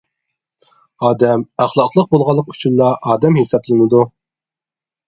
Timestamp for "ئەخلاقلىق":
1.65-2.09